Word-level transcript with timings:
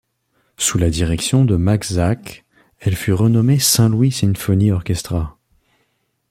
Sous 0.57 0.79
la 0.79 0.89
direction 0.89 1.45
de 1.45 1.55
Max 1.57 1.93
Zach, 1.93 2.43
elle 2.79 2.95
fut 2.95 3.13
renommée 3.13 3.59
Saint 3.59 3.87
Louis 3.89 4.11
Symphony 4.11 4.71
Orchestra. 4.71 5.37